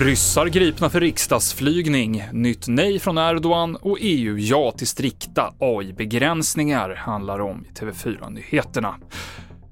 [0.00, 7.40] Ryssar gripna för riksdagsflygning, nytt nej från Erdogan och EU ja till strikta AI-begränsningar handlar
[7.40, 8.94] om i TV4-nyheterna.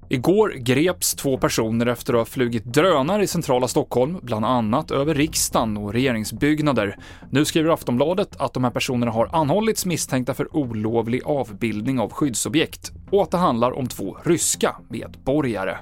[0.09, 5.15] Igår greps två personer efter att ha flugit drönare i centrala Stockholm, bland annat över
[5.15, 6.97] riksdagen och regeringsbyggnader.
[7.31, 12.93] Nu skriver Aftonbladet att de här personerna har anhållits misstänkta för olovlig avbildning av skyddsobjekt
[13.11, 15.77] och att det handlar om två ryska medborgare.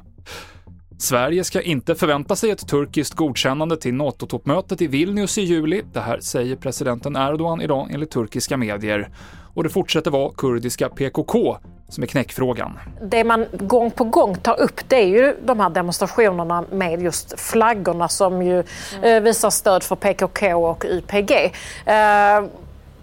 [0.99, 5.83] Sverige ska inte förvänta sig ett turkiskt godkännande till NATO-toppmötet i Vilnius i juli.
[5.93, 9.09] Det här säger presidenten Erdogan idag enligt turkiska medier.
[9.55, 12.79] Och det fortsätter vara kurdiska PKK som är knäckfrågan.
[13.03, 17.41] Det man gång på gång tar upp det är ju de här demonstrationerna med just
[17.41, 18.63] flaggorna som ju
[19.03, 19.25] mm.
[19.25, 21.53] visar stöd för PKK och YPG.
[21.85, 22.45] Eh,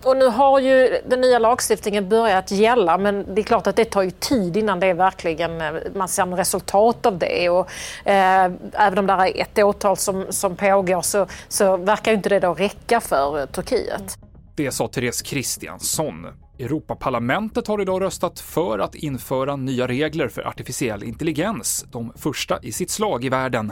[0.05, 3.85] och nu har ju den nya lagstiftningen börjat gälla men det är klart att det
[3.85, 7.49] tar ju tid innan det är verkligen, eh, man ser resultat av det.
[7.49, 7.69] Och,
[8.05, 12.39] eh, även om det är ett åtal som, som pågår så, så verkar inte det
[12.39, 14.17] då räcka för eh, Turkiet.
[14.55, 16.42] Det sa Therese Kristiansson.
[16.59, 22.71] Europaparlamentet har idag röstat för att införa nya regler för artificiell intelligens, de första i
[22.71, 23.71] sitt slag i världen.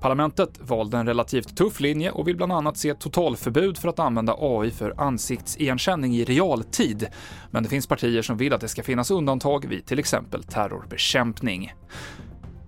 [0.00, 4.36] Parlamentet valde en relativt tuff linje och vill bland annat se totalförbud för att använda
[4.38, 7.06] AI för ansiktsigenkänning i realtid.
[7.50, 11.72] Men det finns partier som vill att det ska finnas undantag vid till exempel terrorbekämpning.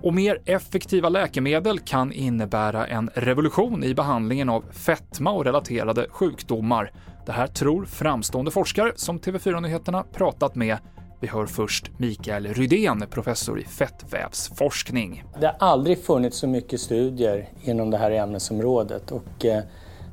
[0.03, 6.93] Och mer effektiva läkemedel kan innebära en revolution i behandlingen av fetma och relaterade sjukdomar.
[7.27, 10.79] Det här tror framstående forskare som TV4-nyheterna pratat med.
[11.21, 15.25] Vi hör först Mikael Rydén, professor i fettvävsforskning.
[15.41, 19.63] Det har aldrig funnits så mycket studier inom det här ämnesområdet och eh,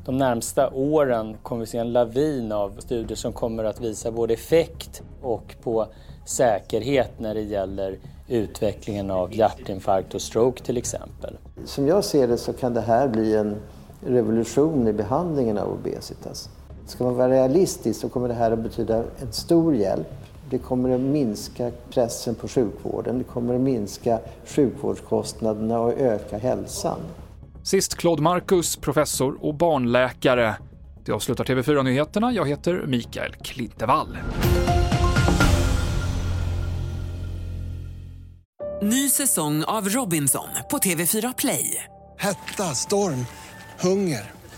[0.06, 4.34] de närmsta åren kommer vi se en lavin av studier som kommer att visa både
[4.34, 5.88] effekt och på
[6.26, 11.38] säkerhet när det gäller utvecklingen av hjärtinfarkt och stroke till exempel.
[11.66, 13.56] Som jag ser det så kan det här bli en
[14.06, 16.50] revolution i behandlingen av obesitas.
[16.90, 20.08] Ska man vara realistisk så kommer det här att betyda en stor hjälp.
[20.50, 27.00] Det kommer att minska pressen på sjukvården, det kommer att minska sjukvårdskostnaderna och öka hälsan.
[27.64, 30.56] Sist Claude Marcus, professor och barnläkare.
[31.06, 32.32] Det avslutar TV4-nyheterna.
[32.32, 34.18] Jag heter Mikael Klintevall.
[38.82, 41.84] Ny säsong av Robinson på TV4 Play.
[42.18, 43.26] Hetta, storm,
[43.80, 44.39] hunger.